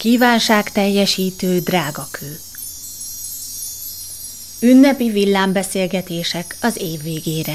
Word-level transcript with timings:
Kívánság 0.00 0.70
teljesítő 0.70 1.58
drágakő. 1.58 2.38
Ünnepi 4.60 5.10
villámbeszélgetések 5.10 6.56
az 6.60 6.76
év 6.76 7.02
végére. 7.02 7.52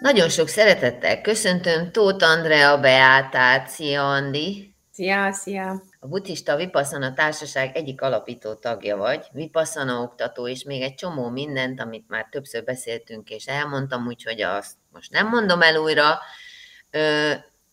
Nagyon 0.00 0.28
sok 0.28 0.48
szeretettel 0.48 1.20
köszöntöm 1.20 1.90
Tóth 1.90 2.24
Andrea 2.24 2.80
Beátát. 2.80 3.68
Szia, 3.68 4.08
Andi! 4.08 4.74
Szia, 4.92 5.32
szia! 5.32 5.91
A 6.04 6.08
buddhista 6.08 6.56
Vipassana 6.56 7.14
Társaság 7.14 7.76
egyik 7.76 8.00
alapító 8.00 8.54
tagja 8.54 8.96
vagy, 8.96 9.26
Vipassana 9.32 10.00
oktató, 10.00 10.48
és 10.48 10.64
még 10.64 10.82
egy 10.82 10.94
csomó 10.94 11.28
mindent, 11.28 11.80
amit 11.80 12.08
már 12.08 12.28
többször 12.30 12.64
beszéltünk, 12.64 13.30
és 13.30 13.46
elmondtam, 13.46 14.06
úgyhogy 14.06 14.40
azt 14.40 14.74
most 14.90 15.10
nem 15.10 15.28
mondom 15.28 15.62
el 15.62 15.76
újra. 15.76 16.18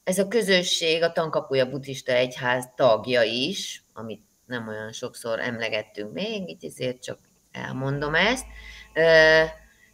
Ez 0.03 0.17
a 0.17 0.27
közösség 0.27 1.03
a 1.03 1.11
Tankapuja 1.11 1.69
Buddhista 1.69 2.11
Egyház 2.11 2.69
tagja 2.75 3.21
is, 3.21 3.83
amit 3.93 4.23
nem 4.45 4.67
olyan 4.67 4.91
sokszor 4.91 5.39
emlegettünk 5.39 6.13
még, 6.13 6.49
így 6.49 6.65
ezért 6.65 7.03
csak 7.03 7.19
elmondom 7.51 8.15
ezt. 8.15 8.45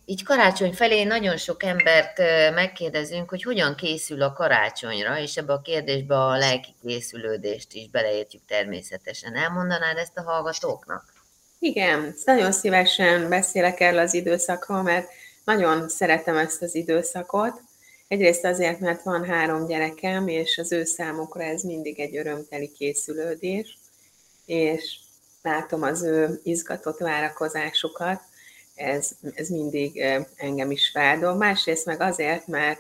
Így 0.08 0.24
karácsony 0.24 0.74
felé 0.74 1.04
nagyon 1.04 1.38
sok 1.38 1.64
embert 1.64 2.18
megkérdezünk, 2.54 3.30
hogy 3.30 3.44
hogyan 3.44 3.76
készül 3.76 4.22
a 4.22 4.34
karácsonyra, 4.34 5.20
és 5.20 5.38
ebbe 5.38 5.54
a 5.54 5.62
kérdésbe 5.62 6.16
a 6.16 6.38
lelki 6.38 6.74
készülődést 6.82 7.74
is 7.74 7.90
beleértjük 7.90 8.42
természetesen. 8.48 9.36
Elmondanád 9.36 9.98
ezt 9.98 10.18
a 10.18 10.22
hallgatóknak? 10.22 11.14
Igen, 11.60 12.16
nagyon 12.26 12.52
szívesen 12.52 13.30
beszélek 13.30 13.80
erről 13.80 14.00
az 14.00 14.14
időszakról, 14.14 14.82
mert 14.82 15.08
nagyon 15.44 15.90
szeretem 15.90 16.38
ezt 16.38 16.62
az 16.62 16.76
időszakot. 16.76 17.62
Egyrészt 18.08 18.46
azért, 18.46 18.80
mert 18.80 19.04
van 19.04 19.26
három 19.26 19.68
gyerekem, 19.68 20.28
és 20.28 20.58
az 20.58 20.72
ő 20.72 20.84
számukra 20.84 21.44
ez 21.44 21.62
mindig 21.62 22.00
egy 22.00 22.18
örömteli 22.18 22.72
készülődés, 22.72 23.78
és 24.46 24.98
látom 25.42 25.84
az 25.84 26.04
ő 26.04 26.40
izgatott 26.44 26.98
várakozásukat, 26.98 28.22
ez, 28.76 29.12
ez 29.36 29.50
mindig 29.50 30.04
engem 30.36 30.72
is 30.72 30.90
feldol. 30.90 31.34
Másrészt 31.34 31.86
meg 31.86 32.02
azért, 32.02 32.48
mert 32.48 32.80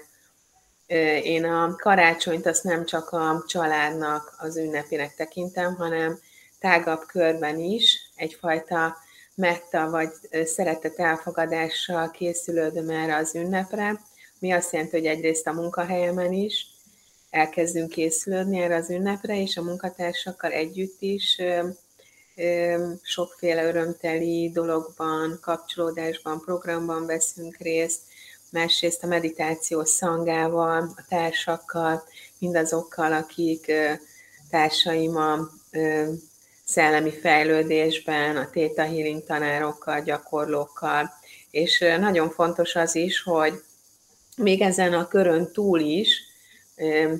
én 1.23 1.45
a 1.45 1.75
karácsonyt 1.75 2.45
azt 2.45 2.63
nem 2.63 2.85
csak 2.85 3.09
a 3.09 3.43
családnak 3.47 4.35
az 4.37 4.57
ünnepének 4.57 5.15
tekintem, 5.15 5.75
hanem 5.75 6.19
tágabb 6.59 7.05
körben 7.05 7.59
is 7.59 8.11
egyfajta 8.15 8.97
metta 9.35 9.89
vagy 9.89 10.09
szeretet 10.45 10.99
elfogadással 10.99 12.11
készülődöm 12.11 12.89
erre 12.89 13.15
az 13.15 13.35
ünnepre, 13.35 13.99
mi 14.39 14.51
azt 14.51 14.73
jelenti, 14.73 14.97
hogy 14.97 15.05
egyrészt 15.05 15.47
a 15.47 15.53
munkahelyemen 15.53 16.33
is 16.33 16.67
elkezdünk 17.29 17.89
készülődni 17.89 18.59
erre 18.59 18.75
az 18.75 18.89
ünnepre, 18.89 19.41
és 19.41 19.57
a 19.57 19.63
munkatársakkal 19.63 20.51
együtt 20.51 20.95
is 21.01 21.41
sokféle 23.01 23.63
örömteli 23.63 24.49
dologban, 24.53 25.37
kapcsolódásban, 25.41 26.41
programban 26.41 27.05
veszünk 27.05 27.57
részt, 27.57 28.01
másrészt 28.51 29.03
a 29.03 29.07
meditáció 29.07 29.83
szangával, 29.83 30.93
a 30.95 31.05
társakkal, 31.09 32.03
mindazokkal, 32.37 33.13
akik 33.13 33.71
társaim 34.49 35.15
a 35.15 35.49
szellemi 36.65 37.11
fejlődésben, 37.11 38.37
a 38.37 38.49
Theta 38.49 38.83
Healing 38.83 39.23
tanárokkal, 39.23 40.01
gyakorlókkal, 40.01 41.13
és 41.51 41.79
nagyon 41.99 42.29
fontos 42.29 42.75
az 42.75 42.95
is, 42.95 43.21
hogy 43.21 43.63
még 44.37 44.61
ezen 44.61 44.93
a 44.93 45.07
körön 45.07 45.51
túl 45.51 45.79
is 45.79 46.21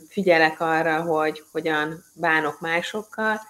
figyelek 0.09 0.61
arra, 0.61 1.01
hogy 1.01 1.43
hogyan 1.51 2.03
bánok 2.13 2.59
másokkal, 2.59 3.41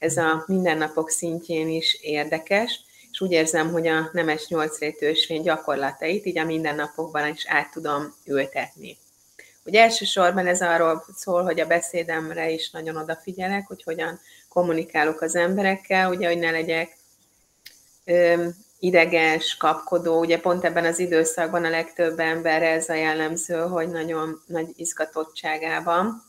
ez 0.00 0.16
a 0.16 0.44
mindennapok 0.46 1.10
szintjén 1.10 1.68
is 1.68 1.98
érdekes, 2.02 2.80
és 3.10 3.20
úgy 3.20 3.32
érzem, 3.32 3.72
hogy 3.72 3.86
a 3.86 4.10
nemes 4.12 4.48
nyolcrétű 4.48 5.06
ösvény 5.06 5.42
gyakorlatait 5.42 6.26
így 6.26 6.38
a 6.38 6.44
mindennapokban 6.44 7.26
is 7.28 7.46
át 7.46 7.70
tudom 7.70 8.14
ültetni. 8.24 8.98
Ugye 9.64 9.82
elsősorban 9.82 10.46
ez 10.46 10.60
arról 10.60 11.04
szól, 11.16 11.42
hogy 11.42 11.60
a 11.60 11.66
beszédemre 11.66 12.50
is 12.50 12.70
nagyon 12.70 12.96
odafigyelek, 12.96 13.66
hogy 13.66 13.82
hogyan 13.82 14.20
kommunikálok 14.48 15.20
az 15.20 15.36
emberekkel, 15.36 16.10
ugye, 16.10 16.28
hogy 16.28 16.38
ne 16.38 16.50
legyek 16.50 16.96
ö, 18.04 18.46
ideges, 18.78 19.56
kapkodó, 19.56 20.18
ugye 20.18 20.40
pont 20.40 20.64
ebben 20.64 20.84
az 20.84 20.98
időszakban 20.98 21.64
a 21.64 21.70
legtöbb 21.70 22.18
emberre 22.18 22.70
ez 22.70 22.88
a 22.88 22.94
jellemző, 22.94 23.58
hogy 23.58 23.88
nagyon 23.88 24.42
nagy 24.46 24.68
izgatottságában, 24.76 26.22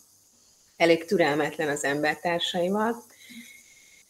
elég 0.78 1.06
türelmetlen 1.06 1.70
az 1.70 1.84
embertársaival, 1.84 3.04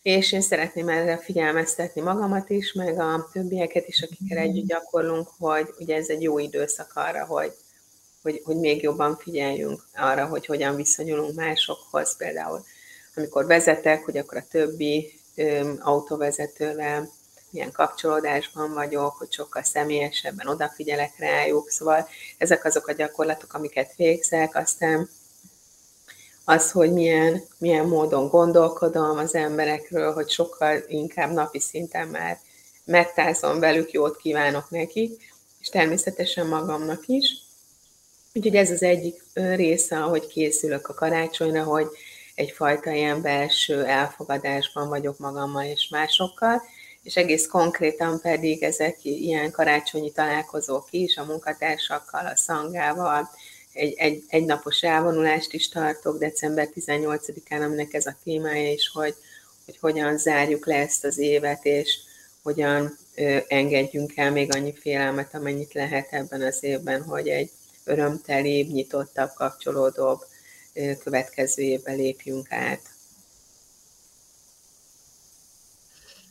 és 0.02 0.32
én 0.32 0.42
szeretném 0.42 0.90
erre 0.90 1.18
figyelmeztetni 1.18 2.02
magamat 2.02 2.50
is, 2.50 2.74
meg 2.74 3.00
a 3.00 3.30
többieket 3.34 3.88
is, 3.88 4.02
akikkel 4.02 4.38
együtt 4.38 4.68
gyakorlunk, 4.68 5.28
hogy 5.38 5.74
ugye 5.80 5.96
ez 5.96 6.10
egy 6.10 6.22
jó 6.22 6.40
időszak 6.40 6.92
arra, 6.94 7.26
hogy, 7.26 7.54
hogy, 8.22 8.42
hogy 8.44 8.56
még 8.56 8.82
jobban 8.82 9.18
figyeljünk 9.18 9.88
arra, 9.96 10.26
hogy 10.26 10.46
hogyan 10.46 10.76
viszonyulunk 10.76 11.36
másokhoz, 11.36 12.18
például 12.18 12.66
amikor 13.16 13.46
vezetek, 13.46 14.06
hogy 14.06 14.18
akkor 14.18 14.38
a 14.38 14.48
többi 14.50 15.20
ö, 15.36 15.74
autóvezetővel 15.80 17.10
milyen 17.50 17.72
kapcsolódásban 17.72 18.74
vagyok, 18.74 19.16
hogy 19.18 19.32
sokkal 19.32 19.64
személyesebben 19.64 20.48
odafigyelek 20.48 21.18
rájuk, 21.18 21.70
szóval 21.70 22.08
ezek 22.38 22.66
azok 22.66 22.88
a 22.88 22.94
gyakorlatok, 22.94 23.54
amiket 23.54 23.96
végzek, 23.96 24.56
aztán 24.56 25.10
az, 26.46 26.72
hogy 26.72 26.92
milyen, 26.94 27.44
milyen 27.58 27.86
módon 27.86 28.28
gondolkodom 28.28 29.18
az 29.18 29.36
emberekről, 29.36 30.14
hogy 30.14 30.30
sokkal 30.30 30.84
inkább 30.88 31.32
napi 31.32 31.60
szinten 31.60 32.08
már 32.08 32.40
megtázom 32.86 33.60
velük, 33.60 33.92
jót 33.92 34.18
kívánok 34.18 34.70
nekik, 34.70 35.34
és 35.60 35.70
természetesen 35.70 36.48
magamnak 36.48 37.04
is. 37.06 37.26
Úgyhogy 38.34 38.56
ez 38.56 38.72
az 38.72 38.84
egyik 38.84 39.24
része, 39.34 40.04
ahogy 40.04 40.28
készülök 40.28 40.88
a 40.88 40.94
karácsonyra, 40.94 41.64
hogy 41.64 41.88
egyfajta 42.36 42.92
ilyen 42.92 43.22
belső 43.22 43.86
elfogadásban 43.86 44.90
vagyok 44.90 45.18
magammal 45.18 45.64
és 45.64 45.88
másokkal, 45.90 46.62
és 47.04 47.16
egész 47.16 47.48
konkrétan 47.48 48.20
pedig 48.22 48.64
ezek 48.64 48.98
ilyen 49.04 49.52
karácsonyi 49.52 50.12
találkozók 50.12 50.88
is 50.90 51.18
a 51.18 51.26
munkatársakkal, 51.26 52.26
a 52.26 52.36
szangával, 52.36 53.30
egy, 53.74 53.94
egy, 53.98 54.24
egy 54.28 54.46
napos 54.46 54.82
elvonulást 54.82 55.54
is 55.54 55.70
tartok 55.70 56.18
december 56.18 56.70
18-án, 56.76 57.64
aminek 57.64 57.94
ez 57.94 58.06
a 58.06 58.18
témája 58.24 58.72
is, 58.72 58.90
hogy, 58.94 59.16
hogy 59.66 59.78
hogyan 59.80 60.18
zárjuk 60.18 60.66
le 60.66 60.76
ezt 60.76 61.04
az 61.04 61.18
évet, 61.18 61.66
és 61.66 61.98
hogyan 62.44 62.98
ö, 63.16 63.38
engedjünk 63.48 64.18
el 64.18 64.32
még 64.32 64.56
annyi 64.56 64.74
félelmet, 64.74 65.36
amennyit 65.36 65.74
lehet 65.74 66.14
ebben 66.14 66.42
az 66.42 66.64
évben, 66.64 67.04
hogy 67.04 67.28
egy 67.28 67.50
örömtelibb, 67.84 68.68
nyitottabb, 68.68 69.30
kapcsolódóbb 69.36 70.20
ö, 70.74 70.92
következő 71.04 71.64
évbe 71.64 71.92
lépjünk 71.92 72.52
át. 72.52 72.82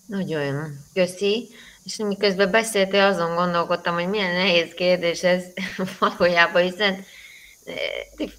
Nagyon 0.06 0.78
köszi. 0.94 1.48
És 1.84 1.96
miközben 1.96 2.50
beszéltél, 2.50 3.02
azon 3.02 3.34
gondolkodtam, 3.34 3.94
hogy 3.94 4.08
milyen 4.08 4.34
nehéz 4.34 4.72
kérdés 4.74 5.22
ez 5.22 5.44
valójában, 5.98 6.62
hiszen 6.62 7.04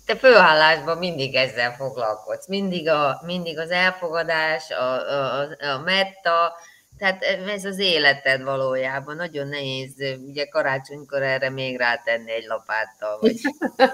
te 0.05 0.15
főállásban 0.15 0.97
mindig 0.97 1.35
ezzel 1.35 1.75
foglalkozz, 1.75 2.47
mindig, 2.47 2.89
a, 2.89 3.21
mindig 3.25 3.59
az 3.59 3.69
elfogadás, 3.69 4.71
a, 4.71 4.93
a, 4.93 5.47
a 5.59 5.79
metta, 5.85 6.53
tehát 7.01 7.23
ez 7.47 7.65
az 7.65 7.79
életed 7.79 8.43
valójában. 8.43 9.15
Nagyon 9.15 9.47
nehéz 9.47 9.93
ugye 10.27 10.45
karácsonykor 10.45 11.21
erre 11.21 11.49
még 11.49 11.77
rátenni 11.77 12.31
egy 12.31 12.45
lapáttal. 12.45 13.19
Vagy... 13.19 13.39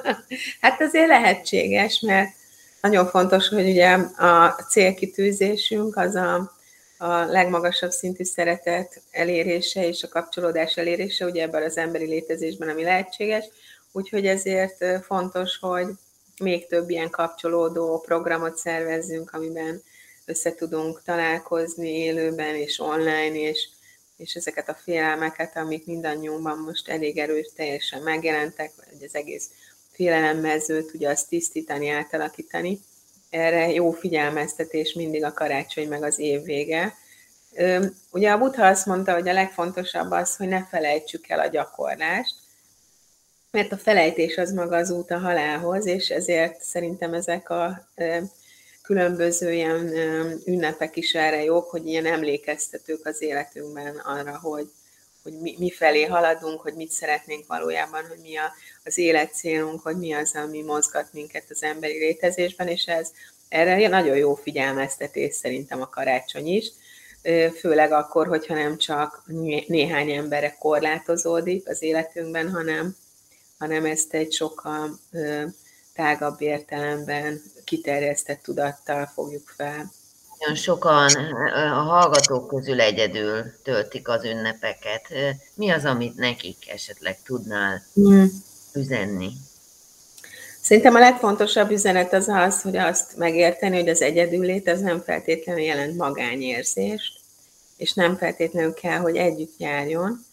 hát 0.61 0.81
azért 0.81 1.07
lehetséges, 1.07 1.99
mert 1.99 2.29
nagyon 2.81 3.05
fontos, 3.05 3.47
hogy 3.47 3.69
ugye 3.69 3.93
a 4.17 4.55
célkitűzésünk 4.69 5.97
az 5.97 6.15
a, 6.15 6.51
a 6.97 7.07
legmagasabb 7.07 7.91
szintű 7.91 8.23
szeretet 8.23 9.01
elérése 9.11 9.87
és 9.87 10.03
a 10.03 10.07
kapcsolódás 10.07 10.77
elérése, 10.77 11.25
ugye 11.25 11.41
ebben 11.41 11.63
az 11.63 11.77
emberi 11.77 12.05
létezésben, 12.05 12.69
ami 12.69 12.83
lehetséges, 12.83 13.45
Úgyhogy 13.91 14.25
ezért 14.25 15.05
fontos, 15.05 15.57
hogy 15.57 15.87
még 16.39 16.67
több 16.67 16.89
ilyen 16.89 17.09
kapcsolódó 17.09 17.99
programot 18.05 18.57
szervezzünk, 18.57 19.33
amiben 19.33 19.81
össze 20.25 20.55
tudunk 20.55 21.01
találkozni 21.03 21.89
élőben 21.89 22.55
és 22.55 22.79
online, 22.79 23.39
és, 23.39 23.67
és 24.17 24.33
ezeket 24.33 24.69
a 24.69 24.77
félelmeket, 24.83 25.57
amik 25.57 25.85
mindannyiunkban 25.85 26.57
most 26.57 26.89
elég 26.89 27.17
erős 27.17 27.49
teljesen 27.55 28.01
megjelentek, 28.01 28.71
vagy 28.75 29.03
az 29.03 29.15
egész 29.15 29.49
félelemmezőt, 29.91 30.93
ugye 30.93 31.09
azt 31.09 31.29
tisztítani, 31.29 31.89
átalakítani. 31.89 32.79
Erre 33.29 33.71
jó 33.71 33.91
figyelmeztetés 33.91 34.93
mindig 34.93 35.23
a 35.23 35.33
karácsony 35.33 35.87
meg 35.87 36.03
az 36.03 36.19
év 36.19 36.43
vége. 36.43 36.95
Ugye 38.11 38.31
a 38.31 38.37
Buddha 38.37 38.65
azt 38.65 38.85
mondta, 38.85 39.13
hogy 39.13 39.27
a 39.27 39.33
legfontosabb 39.33 40.11
az, 40.11 40.35
hogy 40.35 40.47
ne 40.47 40.65
felejtsük 40.65 41.29
el 41.29 41.39
a 41.39 41.47
gyakorlást, 41.47 42.35
mert 43.51 43.71
a 43.71 43.77
felejtés 43.77 44.37
az 44.37 44.51
maga 44.51 44.75
az 44.75 44.89
út 44.89 45.11
a 45.11 45.17
halálhoz, 45.17 45.85
és 45.85 46.09
ezért 46.09 46.61
szerintem 46.61 47.13
ezek 47.13 47.49
a 47.49 47.87
különböző 48.81 49.53
ilyen 49.53 49.93
ünnepek 50.45 50.95
is 50.95 51.13
erre 51.13 51.43
jók, 51.43 51.69
hogy 51.69 51.87
ilyen 51.87 52.05
emlékeztetők 52.05 53.05
az 53.05 53.21
életünkben 53.21 53.95
arra, 53.95 54.39
hogy, 54.39 54.71
hogy 55.23 55.33
mi, 55.41 55.55
mi 55.57 55.71
felé 55.71 56.03
haladunk, 56.03 56.61
hogy 56.61 56.73
mit 56.73 56.91
szeretnénk 56.91 57.47
valójában, 57.47 58.07
hogy 58.07 58.19
mi 58.21 58.37
a, 58.37 58.51
az 58.83 58.97
életcélunk, 58.97 59.81
hogy 59.81 59.97
mi 59.97 60.13
az, 60.13 60.35
ami 60.35 60.61
mozgat 60.61 61.13
minket 61.13 61.45
az 61.49 61.63
emberi 61.63 61.97
létezésben, 61.97 62.67
és 62.67 62.85
ez 62.85 63.11
erre 63.49 63.87
nagyon 63.87 64.17
jó 64.17 64.35
figyelmeztetés 64.35 65.33
szerintem 65.35 65.81
a 65.81 65.89
karácsony 65.89 66.47
is, 66.47 66.71
főleg 67.59 67.91
akkor, 67.91 68.27
hogyha 68.27 68.53
nem 68.53 68.77
csak 68.77 69.23
néhány 69.67 70.11
emberre 70.11 70.55
korlátozódik 70.59 71.69
az 71.69 71.81
életünkben, 71.81 72.51
hanem, 72.51 72.95
hanem 73.57 73.85
ezt 73.85 74.13
egy 74.13 74.31
sokkal 74.31 74.99
tágabb 75.93 76.41
értelemben 76.41 77.41
kiterjesztett 77.63 78.41
tudattal 78.41 79.05
fogjuk 79.05 79.53
fel. 79.55 79.91
Nagyon 80.39 80.55
sokan 80.55 81.09
a 81.53 81.81
hallgatók 81.81 82.47
közül 82.47 82.81
egyedül 82.81 83.43
töltik 83.63 84.07
az 84.07 84.23
ünnepeket. 84.23 85.07
Mi 85.53 85.69
az, 85.69 85.85
amit 85.85 86.15
nekik 86.15 86.69
esetleg 86.69 87.21
tudnál 87.23 87.83
mm. 87.99 88.23
üzenni? 88.73 89.31
Szerintem 90.61 90.95
a 90.95 90.99
legfontosabb 90.99 91.71
üzenet 91.71 92.13
az 92.13 92.27
az, 92.27 92.61
hogy 92.61 92.77
azt 92.77 93.17
megérteni, 93.17 93.79
hogy 93.79 93.89
az 93.89 94.01
egyedüllét 94.01 94.69
az 94.69 94.79
nem 94.79 95.01
feltétlenül 95.01 95.61
jelent 95.61 95.97
magányérzést, 95.97 97.19
és 97.77 97.93
nem 97.93 98.17
feltétlenül 98.17 98.73
kell, 98.73 98.97
hogy 98.97 99.15
együtt 99.15 99.53
járjon. 99.57 100.25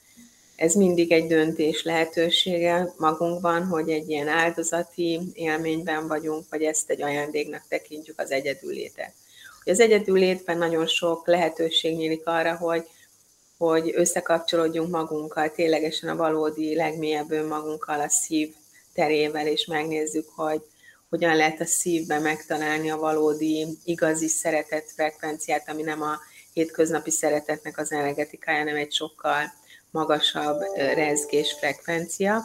Ez 0.65 0.75
mindig 0.75 1.13
egy 1.13 1.27
döntés 1.27 1.83
lehetősége 1.83 2.93
magunkban, 2.97 3.67
hogy 3.67 3.91
egy 3.91 4.09
ilyen 4.09 4.29
áldozati 4.29 5.21
élményben 5.33 6.09
vagyunk, 6.09 6.45
vagy 6.51 6.63
ezt 6.63 6.91
egy 6.91 7.03
ajándéknak 7.03 7.63
tekintjük 7.69 8.21
az 8.21 8.31
egyedüllétet. 8.31 9.13
Az 9.65 9.81
egyedüllétben 9.81 10.59
nagyon 10.59 10.87
sok 10.87 11.27
lehetőség 11.27 11.97
nyílik 11.97 12.27
arra, 12.27 12.57
hogy, 12.57 12.87
hogy 13.59 13.93
összekapcsolódjunk 13.95 14.91
magunkkal, 14.91 15.51
ténylegesen 15.51 16.11
a 16.11 16.17
valódi 16.17 16.75
legmélyebb 16.75 17.31
önmagunkkal, 17.31 18.01
a 18.01 18.09
szív 18.09 18.55
terével, 18.95 19.47
és 19.47 19.67
megnézzük, 19.67 20.29
hogy 20.29 20.63
hogyan 21.09 21.37
lehet 21.37 21.61
a 21.61 21.67
szívben 21.67 22.23
megtalálni 22.23 22.91
a 22.91 22.97
valódi, 22.97 23.67
igazi 23.85 24.29
szeretet 24.29 24.93
frekvenciát, 24.95 25.69
ami 25.69 25.83
nem 25.83 26.03
a 26.03 26.19
hétköznapi 26.53 27.11
szeretetnek 27.11 27.79
az 27.79 27.93
energetikája, 27.93 28.59
hanem 28.59 28.77
egy 28.77 28.93
sokkal 28.93 29.63
magasabb 29.95 30.61
rezgés 30.77 31.53
frekvencia. 31.53 32.43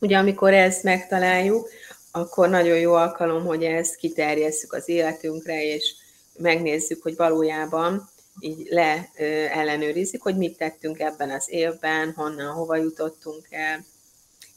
Ugye 0.00 0.16
amikor 0.16 0.52
ezt 0.52 0.82
megtaláljuk, 0.82 1.68
akkor 2.10 2.48
nagyon 2.48 2.78
jó 2.78 2.92
alkalom, 2.92 3.44
hogy 3.44 3.64
ezt 3.64 3.96
kiterjesszük 3.96 4.72
az 4.72 4.88
életünkre, 4.88 5.64
és 5.64 5.94
megnézzük, 6.36 7.02
hogy 7.02 7.16
valójában 7.16 8.08
így 8.40 8.66
le 8.70 9.10
ellenőrizzük, 9.52 10.22
hogy 10.22 10.36
mit 10.36 10.56
tettünk 10.56 10.98
ebben 10.98 11.30
az 11.30 11.44
évben, 11.46 12.12
honnan, 12.16 12.52
hova 12.52 12.76
jutottunk 12.76 13.46
el, 13.50 13.84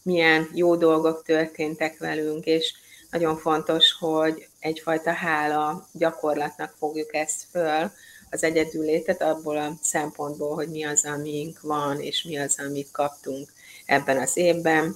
milyen 0.03 0.49
jó 0.53 0.75
dolgok 0.75 1.23
történtek 1.23 1.97
velünk, 1.99 2.45
és 2.45 2.73
nagyon 3.11 3.37
fontos, 3.37 3.91
hogy 3.99 4.47
egyfajta 4.59 5.11
hála 5.11 5.87
gyakorlatnak 5.91 6.75
fogjuk 6.77 7.15
ezt 7.15 7.43
föl, 7.51 7.91
az 8.33 8.43
egyedüllétet 8.43 9.21
abból 9.21 9.57
a 9.57 9.77
szempontból, 9.81 10.55
hogy 10.55 10.69
mi 10.69 10.83
az, 10.83 11.05
amink 11.05 11.61
van, 11.61 11.99
és 11.99 12.23
mi 12.23 12.37
az, 12.37 12.55
amit 12.67 12.91
kaptunk 12.91 13.53
ebben 13.85 14.17
az 14.17 14.37
évben. 14.37 14.95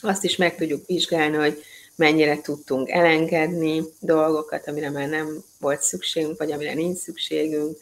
Azt 0.00 0.24
is 0.24 0.36
meg 0.36 0.56
tudjuk 0.56 0.86
vizsgálni, 0.86 1.36
hogy 1.36 1.62
mennyire 1.96 2.40
tudtunk 2.40 2.90
elengedni 2.90 3.82
dolgokat, 4.00 4.68
amire 4.68 4.90
már 4.90 5.08
nem 5.08 5.44
volt 5.58 5.82
szükségünk, 5.82 6.38
vagy 6.38 6.52
amire 6.52 6.74
nincs 6.74 6.98
szükségünk, 6.98 7.76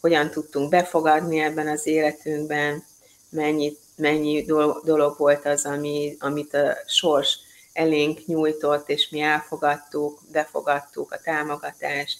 hogyan 0.00 0.30
tudtunk 0.30 0.68
befogadni 0.70 1.38
ebben 1.38 1.68
az 1.68 1.86
életünkben, 1.86 2.84
mennyi, 3.28 3.76
mennyi 3.96 4.44
dolog 4.84 5.18
volt 5.18 5.46
az, 5.46 5.64
ami, 5.64 6.16
amit 6.18 6.54
a 6.54 6.76
sors 6.86 7.38
elénk 7.72 8.26
nyújtott, 8.26 8.88
és 8.88 9.08
mi 9.08 9.20
elfogadtuk, 9.20 10.20
befogadtuk 10.32 11.12
a 11.12 11.20
támogatást, 11.24 12.18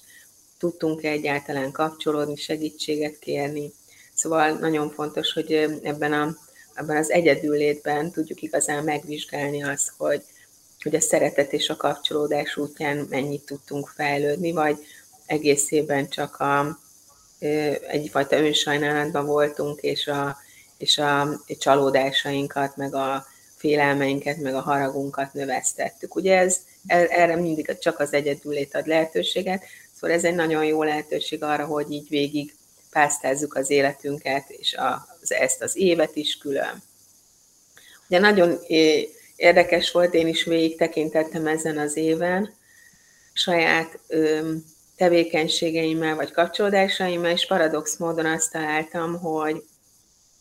tudtunk-e 0.61 1.09
egyáltalán 1.09 1.73
kapcsolódni, 1.73 2.37
segítséget 2.37 3.19
kérni. 3.19 3.73
Szóval 4.15 4.51
nagyon 4.51 4.91
fontos, 4.91 5.33
hogy 5.33 5.53
ebben, 5.83 6.13
a, 6.13 6.37
ebben 6.75 6.97
az 6.97 7.11
egyedüllétben 7.11 8.11
tudjuk 8.11 8.43
igazán 8.43 8.85
megvizsgálni 8.85 9.63
azt, 9.63 9.93
hogy, 9.97 10.23
hogy 10.83 10.95
a 10.95 11.01
szeretet 11.01 11.53
és 11.53 11.69
a 11.69 11.77
kapcsolódás 11.77 12.57
útján 12.57 13.07
mennyit 13.11 13.45
tudtunk 13.45 13.89
fejlődni, 13.95 14.53
vagy 14.53 14.79
egészében 15.27 16.09
csak 16.09 16.37
a, 16.37 16.79
egyfajta 17.89 18.37
önsajnálatban 18.37 19.27
voltunk, 19.27 19.81
és 19.81 20.07
a, 20.07 20.37
és 20.79 20.99
a 20.99 21.41
csalódásainkat, 21.59 22.77
meg 22.77 22.95
a 22.95 23.27
félelmeinket, 23.57 24.37
meg 24.37 24.55
a 24.55 24.61
haragunkat 24.61 25.33
növesztettük. 25.33 26.15
Ugye 26.15 26.39
ez, 26.39 26.57
erre 26.87 27.37
mindig 27.37 27.79
csak 27.79 27.99
az 27.99 28.13
egyedülét 28.13 28.75
ad 28.75 28.87
lehetőséget, 28.87 29.65
Szóval 30.01 30.17
ez 30.17 30.25
egy 30.25 30.35
nagyon 30.35 30.65
jó 30.65 30.83
lehetőség 30.83 31.43
arra, 31.43 31.65
hogy 31.65 31.91
így 31.91 32.09
végig 32.09 32.55
pásztázzuk 32.91 33.55
az 33.55 33.71
életünket, 33.71 34.51
és 34.51 34.75
az, 34.79 35.33
ezt 35.33 35.63
az 35.63 35.77
évet 35.77 36.17
is 36.17 36.37
külön. 36.37 36.83
Ugye 38.09 38.19
nagyon 38.19 38.59
érdekes 39.37 39.91
volt, 39.91 40.15
én 40.15 40.27
is 40.27 40.45
végig 40.45 40.77
tekintettem 40.77 41.47
ezen 41.47 41.79
az 41.79 41.97
éven, 41.97 42.55
saját 43.33 43.99
tevékenységeimmel 44.97 46.15
vagy 46.15 46.31
kapcsolódásaimmal, 46.31 47.31
és 47.31 47.47
paradox 47.47 47.97
módon 47.97 48.27
azt 48.27 48.53
találtam, 48.53 49.19
hogy, 49.19 49.65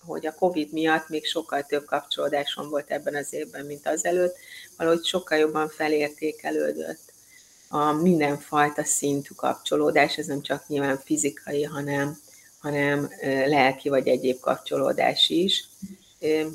hogy 0.05 0.27
a 0.27 0.33
COVID 0.33 0.73
miatt 0.73 1.09
még 1.09 1.25
sokkal 1.25 1.63
több 1.63 1.85
kapcsolódásom 1.85 2.69
volt 2.69 2.91
ebben 2.91 3.15
az 3.15 3.33
évben, 3.33 3.65
mint 3.65 3.87
azelőtt, 3.87 4.35
valahogy 4.77 5.05
sokkal 5.05 5.37
jobban 5.37 5.69
felértékelődött 5.69 7.08
a 7.71 7.91
mindenfajta 7.91 8.83
szintű 8.83 9.33
kapcsolódás, 9.35 10.17
ez 10.17 10.25
nem 10.25 10.41
csak 10.41 10.67
nyilván 10.67 11.01
fizikai, 11.05 11.63
hanem, 11.63 12.19
hanem 12.57 13.09
lelki 13.45 13.89
vagy 13.89 14.07
egyéb 14.07 14.39
kapcsolódás 14.39 15.29
is. 15.29 15.69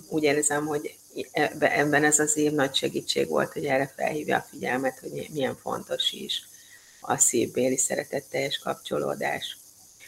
Úgy 0.09 0.23
érzem, 0.23 0.67
hogy 0.67 0.97
ebben 1.33 2.05
ez 2.05 2.19
az 2.19 2.37
év 2.37 2.53
nagy 2.53 2.75
segítség 2.75 3.29
volt, 3.29 3.53
hogy 3.53 3.65
erre 3.65 3.93
felhívja 3.97 4.37
a 4.37 4.47
figyelmet, 4.51 4.99
hogy 4.99 5.29
milyen 5.33 5.57
fontos 5.57 6.13
is 6.13 6.49
a 7.01 7.19
szívbéli 7.19 7.77
szeretetteljes 7.77 8.59
kapcsolódás. 8.59 9.59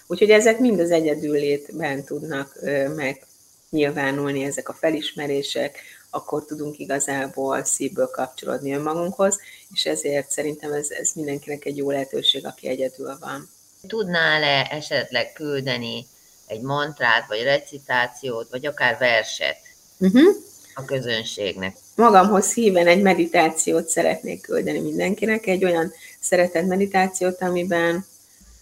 Úgyhogy 0.07 0.31
ezek 0.31 0.59
mind 0.59 0.81
az 0.81 0.90
egyedüllétben 0.90 2.04
tudnak 2.04 2.59
megnyilvánulni, 2.97 4.45
ezek 4.45 4.69
a 4.69 4.75
felismerések, 4.75 5.78
akkor 6.16 6.44
tudunk 6.44 6.78
igazából 6.78 7.64
szívből 7.64 8.06
kapcsolódni 8.06 8.75
önmagunkhoz, 8.75 9.38
és 9.75 9.85
ezért 9.85 10.30
szerintem 10.30 10.73
ez, 10.73 10.90
ez 10.90 11.11
mindenkinek 11.14 11.64
egy 11.64 11.76
jó 11.76 11.90
lehetőség, 11.90 12.46
aki 12.46 12.68
egyedül 12.68 13.16
van. 13.20 13.49
Tudnál-e 13.87 14.68
esetleg 14.70 15.32
küldeni 15.32 16.06
egy 16.46 16.61
mantrát, 16.61 17.26
vagy 17.28 17.42
recitációt, 17.42 18.50
vagy 18.50 18.66
akár 18.66 18.99
verset 18.99 19.56
uh-huh. 19.99 20.35
a 20.75 20.85
közönségnek? 20.85 21.76
Magamhoz 21.94 22.52
híven 22.52 22.87
egy 22.87 23.02
meditációt 23.02 23.88
szeretnék 23.88 24.40
küldeni 24.40 24.80
mindenkinek, 24.80 25.46
egy 25.46 25.64
olyan 25.64 25.92
szeretett 26.20 26.66
meditációt, 26.66 27.42
amiben 27.42 28.06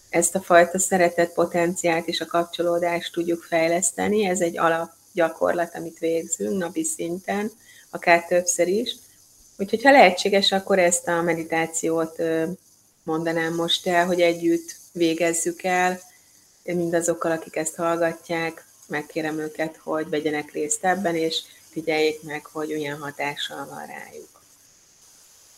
ezt 0.09 0.35
a 0.35 0.41
fajta 0.41 0.79
szeretett 0.79 1.33
potenciált 1.33 2.07
és 2.07 2.21
a 2.21 2.25
kapcsolódást 2.25 3.13
tudjuk 3.13 3.43
fejleszteni. 3.43 4.25
Ez 4.25 4.41
egy 4.41 4.57
alap 4.57 4.91
gyakorlat, 5.15 5.75
amit 5.75 5.99
végzünk 5.99 6.57
napi 6.57 6.83
szinten, 6.83 7.51
akár 7.89 8.25
többször 8.25 8.67
is. 8.67 8.95
Úgyhogy 9.57 9.83
ha 9.83 9.91
lehetséges, 9.91 10.51
akkor 10.51 10.79
ezt 10.79 11.07
a 11.07 11.21
meditációt 11.21 12.21
mondanám 13.03 13.53
most 13.53 13.87
el, 13.87 14.05
hogy 14.05 14.21
együtt 14.21 14.75
végezzük 14.91 15.63
el, 15.63 15.99
mindazokkal, 16.63 17.31
akik 17.31 17.55
ezt 17.55 17.75
hallgatják, 17.75 18.65
megkérem 18.87 19.39
őket, 19.39 19.79
hogy 19.83 20.09
vegyenek 20.09 20.51
részt 20.51 20.85
ebben, 20.85 21.15
és 21.15 21.41
figyeljék 21.69 22.23
meg, 22.23 22.45
hogy 22.45 22.73
olyan 22.73 22.99
hatással 22.99 23.65
van 23.69 23.85
rájuk. 23.85 24.41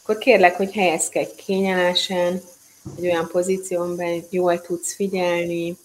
Akkor 0.02 0.18
kérlek, 0.18 0.56
hogy 0.56 0.74
helyezkedj 0.74 1.36
kényelmesen, 1.36 2.42
egy 2.98 3.06
olyan 3.06 3.28
pozícióban 3.28 4.26
jól 4.30 4.62
tudsz 4.62 4.94
figyelni, 4.94 5.78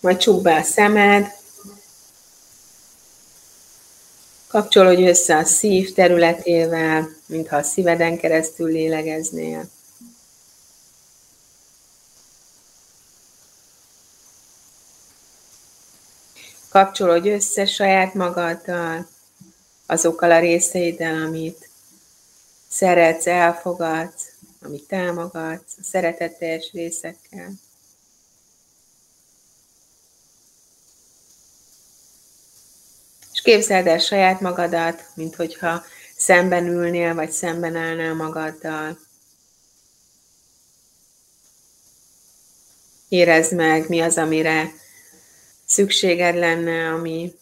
majd 0.00 0.16
csukd 0.16 0.42
be 0.42 0.54
a 0.54 0.62
szemed, 0.62 1.36
Kapcsolódj 4.48 5.08
össze 5.08 5.36
a 5.36 5.44
szív 5.44 5.92
területével, 5.92 7.08
mintha 7.26 7.56
a 7.56 7.62
szíveden 7.62 8.16
keresztül 8.16 8.70
lélegeznél. 8.70 9.68
Kapcsolódj 16.68 17.30
össze 17.30 17.66
saját 17.66 18.14
magaddal, 18.14 19.08
azokkal 19.86 20.30
a 20.30 20.38
részeiddel, 20.38 21.22
amit 21.26 21.68
szeretsz, 22.68 23.26
elfogadsz, 23.26 24.32
amit 24.62 24.86
támogatsz, 24.88 25.74
a 25.78 25.82
szeretetteljes 25.82 26.70
részekkel. 26.72 27.50
Képzeld 33.48 33.86
el 33.86 33.98
saját 33.98 34.40
magadat, 34.40 35.04
mint 35.14 35.34
hogyha 35.34 35.84
szemben 36.16 36.66
ülnél, 36.66 37.14
vagy 37.14 37.30
szemben 37.30 37.76
állnál 37.76 38.14
magaddal. 38.14 38.98
Érezd 43.08 43.54
meg, 43.54 43.88
mi 43.88 44.00
az, 44.00 44.16
amire 44.16 44.72
szükséged 45.64 46.34
lenne, 46.34 46.88
ami 46.88 47.34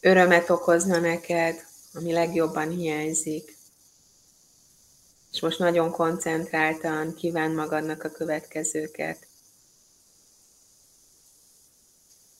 örömet 0.00 0.50
okozna 0.50 0.98
neked, 0.98 1.66
ami 1.94 2.12
legjobban 2.12 2.70
hiányzik. 2.70 3.56
És 5.32 5.40
most 5.40 5.58
nagyon 5.58 5.90
koncentráltan 5.90 7.14
kíván 7.14 7.50
magadnak 7.50 8.04
a 8.04 8.10
következőket. 8.10 9.26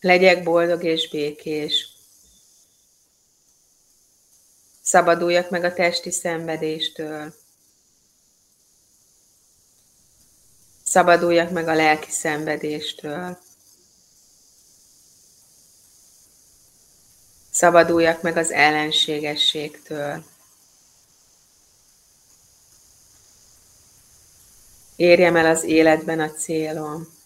Legyek 0.01 0.43
boldog 0.43 0.85
és 0.85 1.09
békés. 1.09 1.89
Szabaduljak 4.83 5.51
meg 5.51 5.65
a 5.65 5.73
testi 5.73 6.11
szenvedéstől. 6.11 7.35
Szabaduljak 10.85 11.51
meg 11.51 11.69
a 11.69 11.75
lelki 11.75 12.11
szenvedéstől. 12.11 13.39
Szabaduljak 17.51 18.23
meg 18.23 18.37
az 18.37 18.51
ellenségességtől. 18.51 20.25
Érjem 24.97 25.37
el 25.37 25.47
az 25.47 25.63
életben 25.63 26.21
a 26.21 26.31
célom. 26.31 27.20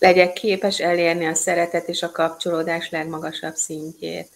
Legyek 0.00 0.32
képes 0.32 0.78
elérni 0.78 1.26
a 1.26 1.34
szeretet 1.34 1.88
és 1.88 2.02
a 2.02 2.10
kapcsolódás 2.10 2.90
legmagasabb 2.90 3.54
szintjét. 3.54 4.28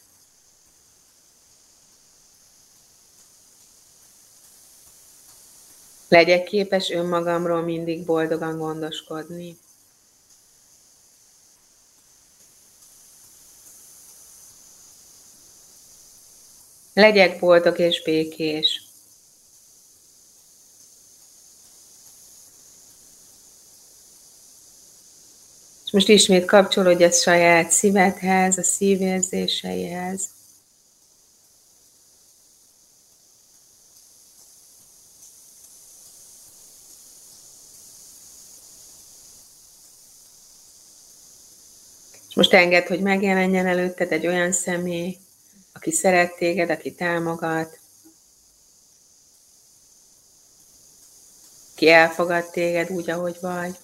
Legyek 6.08 6.44
képes 6.44 6.90
önmagamról 6.90 7.62
mindig 7.62 8.04
boldogan 8.04 8.58
gondoskodni. 8.58 9.58
Legyek 16.94 17.38
boldog 17.38 17.78
és 17.78 18.02
békés. 18.02 18.93
Most 25.94 26.08
ismét 26.08 26.44
kapcsolódj 26.44 27.04
a 27.04 27.10
saját 27.10 27.70
szívedhez, 27.70 28.58
a 28.58 28.62
szívérzéseihez. 28.62 30.28
És 42.28 42.34
most 42.34 42.52
enged, 42.52 42.86
hogy 42.86 43.00
megjelenjen 43.00 43.66
előtted 43.66 44.12
egy 44.12 44.26
olyan 44.26 44.52
személy, 44.52 45.16
aki 45.72 45.92
szeret 45.92 46.36
téged, 46.36 46.70
aki 46.70 46.94
támogat, 46.94 47.78
ki 51.74 51.88
elfogad 51.88 52.50
téged 52.50 52.90
úgy, 52.90 53.10
ahogy 53.10 53.36
vagy. 53.40 53.76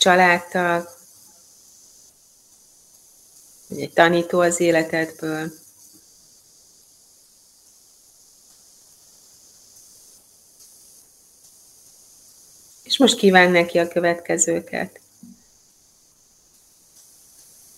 Családtag, 0.00 0.88
vagy 3.68 3.80
egy 3.80 3.92
tanító 3.92 4.40
az 4.40 4.60
életedből. 4.60 5.52
És 12.82 12.98
most 12.98 13.16
kíván 13.16 13.50
neki 13.50 13.78
a 13.78 13.88
következőket. 13.88 15.00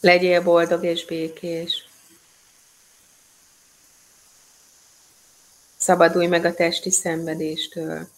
Legyél 0.00 0.42
boldog 0.42 0.84
és 0.84 1.04
békés. 1.04 1.88
Szabadulj 5.76 6.26
meg 6.26 6.44
a 6.44 6.54
testi 6.54 6.90
szenvedéstől. 6.90 8.08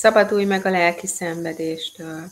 Szabadulj 0.00 0.44
meg 0.44 0.66
a 0.66 0.70
lelki 0.70 1.06
szenvedéstől. 1.06 2.30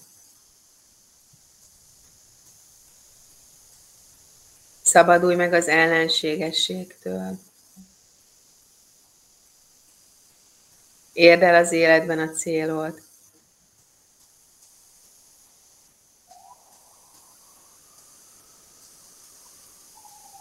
Szabadulj 4.82 5.34
meg 5.34 5.52
az 5.52 5.68
ellenségességtől. 5.68 7.38
Érd 11.12 11.42
el 11.42 11.54
az 11.54 11.72
életben 11.72 12.18
a 12.18 12.30
célod. 12.30 13.02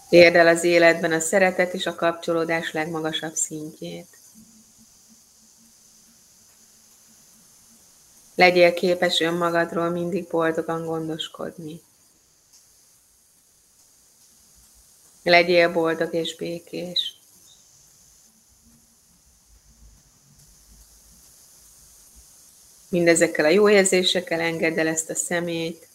Érd 0.10 0.36
el 0.36 0.48
az 0.48 0.64
életben 0.64 1.12
a 1.12 1.20
szeretet 1.20 1.74
és 1.74 1.86
a 1.86 1.96
kapcsolódás 1.96 2.72
legmagasabb 2.72 3.36
szintjét. 3.36 4.17
Legyél 8.38 8.74
képes 8.74 9.20
önmagadról 9.20 9.90
mindig 9.90 10.28
boldogan 10.28 10.86
gondoskodni. 10.86 11.82
Legyél 15.24 15.72
boldog 15.72 16.14
és 16.14 16.36
békés. 16.36 17.20
Mindezekkel 22.90 23.46
a 23.46 23.50
jó 23.50 23.70
érzésekkel 23.70 24.40
engedd 24.40 24.80
el 24.80 24.88
ezt 24.88 25.10
a 25.10 25.16
szemét, 25.16 25.88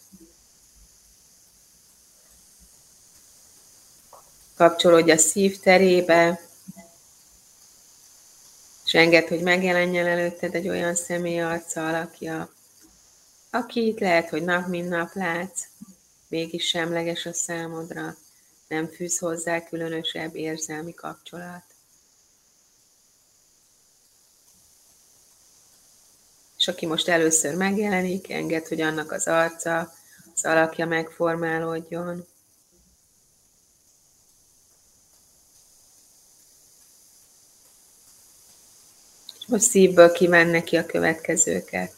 kapcsolódj 4.55 5.11
a 5.11 5.17
szív 5.17 5.59
terébe, 5.59 6.41
és 8.93 8.99
engedd, 8.99 9.27
hogy 9.27 9.41
megjelenjen 9.41 10.07
előtted 10.07 10.55
egy 10.55 10.69
olyan 10.69 10.95
személy 10.95 11.41
arca 11.41 11.87
alakja, 11.87 12.53
akit 13.49 13.99
lehet, 13.99 14.29
hogy 14.29 14.43
nap 14.43 14.67
mint 14.67 14.89
nap 14.89 15.13
látsz, 15.13 15.67
mégis 16.27 16.67
semleges 16.67 17.25
a 17.25 17.33
számodra, 17.33 18.15
nem 18.67 18.87
fűz 18.87 19.17
hozzá 19.17 19.63
különösebb 19.63 20.35
érzelmi 20.35 20.93
kapcsolat. 20.93 21.63
És 26.57 26.67
aki 26.67 26.85
most 26.85 27.07
először 27.07 27.55
megjelenik, 27.55 28.31
enged, 28.31 28.67
hogy 28.67 28.81
annak 28.81 29.11
az 29.11 29.27
arca, 29.27 29.93
az 30.35 30.45
alakja 30.45 30.85
megformálódjon, 30.85 32.25
Most 39.47 39.69
szívből 39.69 40.11
kíván 40.11 40.47
neki 40.47 40.77
a 40.77 40.85
következőket. 40.85 41.93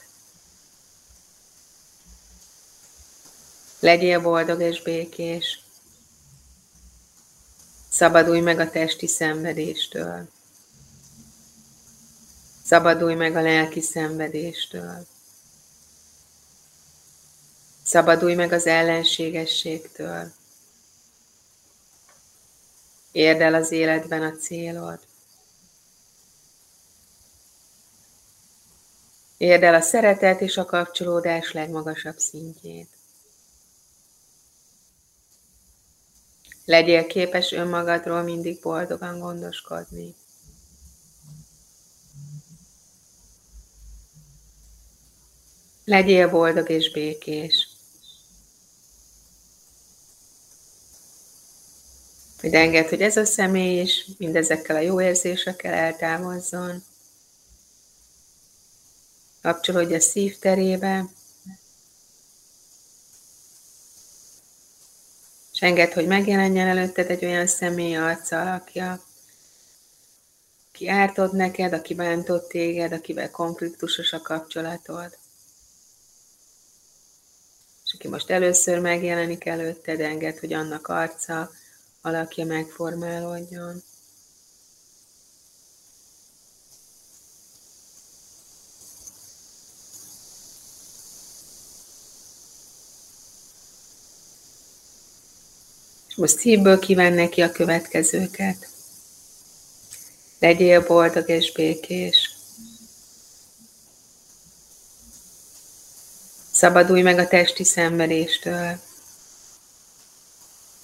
Legyél 3.80 4.22
boldog 4.22 4.62
és 4.62 4.82
békés. 4.82 5.60
Szabadulj 7.90 8.40
meg 8.40 8.60
a 8.60 8.70
testi 8.70 9.08
szenvedéstől. 9.08 10.28
Szabadulj 12.66 13.16
meg 13.16 13.36
a 13.36 13.42
lelki 13.42 13.82
szenvedéstől. 13.82 15.08
Szabadulj 17.84 18.34
meg 18.34 18.52
az 18.52 18.66
ellenségességtől. 18.66 20.32
Érd 23.12 23.42
el 23.42 23.54
az 23.54 23.72
életben 23.72 24.22
a 24.22 24.32
célod. 24.32 25.00
Érd 29.46 29.64
el 29.64 29.74
a 29.74 29.82
szeretet 29.82 30.42
és 30.42 30.58
a 30.58 30.66
kapcsolódás 30.66 31.52
legmagasabb 31.52 32.18
szintjét. 32.18 32.90
Legyél 36.66 37.06
képes 37.08 37.52
önmagadról 37.52 38.22
mindig 38.22 38.62
boldogan 38.62 39.20
gondoskodni. 39.20 40.16
Legyél 45.84 46.30
boldog 46.30 46.70
és 46.70 46.92
békés. 46.92 47.70
Hogy 52.40 52.54
enged, 52.54 52.90
hogy 52.90 53.02
ez 53.02 53.18
a 53.18 53.26
személy 53.26 53.82
is 53.82 54.06
mindezekkel 54.18 54.76
a 54.76 54.80
jó 54.80 55.02
érzésekkel 55.02 55.74
eltávozzon. 55.74 56.84
Kapcsolódj 59.46 59.94
a 59.94 60.00
szív 60.00 60.40
terébe, 60.40 61.06
és 65.54 65.60
enged, 65.62 65.94
hogy 65.94 66.08
megjelenjen 66.08 66.68
előtted 66.68 67.10
egy 67.10 67.26
olyan 67.26 67.48
személy 67.48 67.96
arca 67.96 68.42
alakja, 68.42 69.04
aki 70.70 70.88
ártott 70.88 71.32
neked, 71.32 71.74
aki 71.74 71.94
bántott 71.94 72.50
téged, 72.50 72.92
akivel 72.92 73.32
konfliktusos 73.32 74.14
a 74.14 74.22
kapcsolatod. 74.22 75.18
És 77.86 77.94
aki 77.94 78.08
most 78.08 78.30
először 78.30 78.80
megjelenik 78.80 79.46
előtted, 79.46 80.00
enged, 80.00 80.40
hogy 80.40 80.54
annak 80.54 80.88
arca, 80.88 81.52
alakja 82.02 82.46
megformálódjon. 82.46 83.84
Most 96.16 96.40
szívből 96.40 96.80
kíván 96.80 97.14
neki 97.14 97.42
a 97.42 97.52
következőket. 97.52 98.68
Legyél 100.40 100.86
boldog 100.86 101.30
és 101.30 101.52
békés. 101.52 102.36
Szabadulj 106.52 107.02
meg 107.02 107.18
a 107.18 107.28
testi 107.28 107.64
szenvedéstől. 107.64 108.80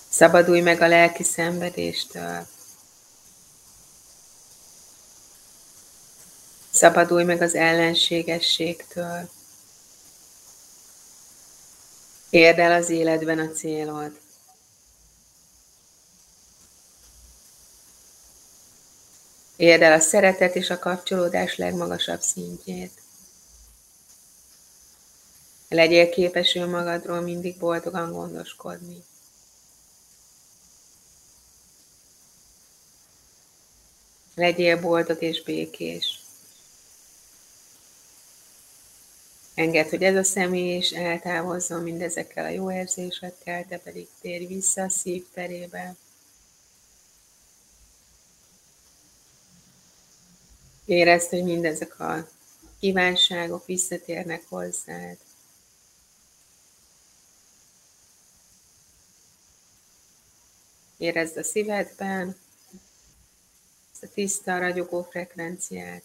Szabadulj 0.10 0.62
meg 0.62 0.82
a 0.82 0.88
lelki 0.88 1.24
szenvedéstől. 1.24 2.48
Szabadulj 6.72 7.24
meg 7.24 7.42
az 7.42 7.56
ellenségességtől. 7.56 9.30
Érd 12.30 12.60
el 12.60 12.72
az 12.72 12.90
életben 12.90 13.40
a 13.40 13.50
célod. 13.50 14.20
Érd 19.62 19.82
el 19.82 19.94
a 19.94 20.00
szeretet 20.00 20.56
és 20.56 20.70
a 20.70 20.80
kapcsolódás 20.80 21.58
legmagasabb 21.58 22.22
szintjét. 22.22 22.92
Legyél 25.70 26.10
képes 26.10 26.56
önmagadról 26.56 27.22
mindig 27.22 27.58
boldogan 27.58 28.12
gondoskodni. 28.12 29.04
Legyél 34.36 34.80
boldog 34.82 35.22
és 35.22 35.44
békés. 35.44 36.20
Engedd, 39.54 39.90
hogy 39.90 40.04
ez 40.04 40.16
a 40.16 40.24
személy 40.24 40.78
is 40.78 40.92
eltávozzon 40.92 41.82
mindezekkel 41.82 42.46
a 42.46 42.50
jó 42.50 42.72
érzésekkel, 42.72 43.66
te 43.66 43.78
pedig 43.78 44.08
térj 44.22 44.46
vissza 44.46 44.82
a 44.82 44.90
szív 44.90 45.26
terébe. 45.34 45.96
Érezd, 50.92 51.30
hogy 51.30 51.44
mindezek 51.44 52.00
a 52.00 52.30
kívánságok 52.80 53.66
visszatérnek 53.66 54.44
hozzád. 54.50 55.18
Érezd 60.98 61.38
a 61.38 61.44
szívedben 61.44 62.38
ezt 63.92 64.04
a 64.04 64.08
tiszta, 64.14 64.60
ragyogó 64.60 65.04
frekvenciát. 65.04 66.04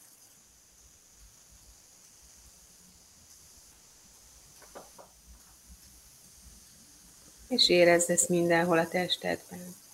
És 7.49 7.69
érezd 7.69 8.11
ezt 8.11 8.29
mindenhol 8.29 8.79
a 8.79 8.89
testedben. 8.89 9.86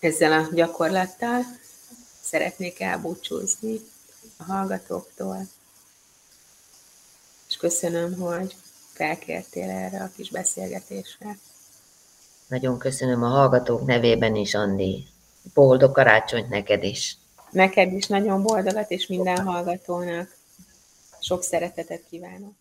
Ezzel 0.00 0.32
a 0.32 0.48
gyakorlattal 0.54 1.42
szeretnék 2.22 2.80
elbúcsúzni 2.80 3.80
a 4.36 4.42
hallgatóktól, 4.42 5.46
és 7.48 7.56
köszönöm, 7.56 8.18
hogy 8.18 8.56
felkértél 8.92 9.70
erre 9.70 10.02
a 10.02 10.10
kis 10.16 10.30
beszélgetésre. 10.30 11.38
Nagyon 12.46 12.78
köszönöm 12.78 13.22
a 13.22 13.28
hallgatók 13.28 13.86
nevében 13.86 14.34
is, 14.34 14.54
Andi. 14.54 15.06
Boldog 15.54 15.92
karácsonyt 15.92 16.48
neked 16.48 16.82
is. 16.82 17.16
Neked 17.50 17.92
is 17.92 18.06
nagyon 18.06 18.42
boldogat, 18.42 18.90
és 18.90 19.06
minden 19.06 19.44
hallgatónak 19.44 20.36
sok 21.20 21.42
szeretetet 21.42 22.02
kívánok. 22.10 22.59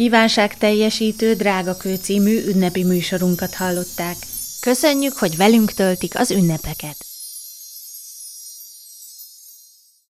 Kívánság 0.00 0.58
teljesítő 0.58 1.34
Drága 1.34 1.76
Kő 1.76 1.94
című 1.94 2.44
ünnepi 2.46 2.84
műsorunkat 2.84 3.54
hallották. 3.54 4.16
Köszönjük, 4.60 5.12
hogy 5.12 5.36
velünk 5.36 5.72
töltik 5.72 6.18
az 6.18 6.30
ünnepeket! 6.30 7.09